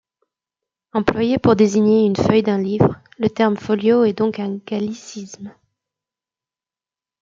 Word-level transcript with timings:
Employé 0.93 1.37
pour 1.37 1.55
désigner 1.55 2.07
une 2.07 2.15
feuille 2.15 2.41
d'un 2.41 2.57
livre, 2.57 2.95
le 3.19 3.29
terme 3.29 3.55
folio 3.55 4.03
est 4.03 4.13
donc 4.17 4.39
un 4.39 4.55
gallicisme. 4.57 5.53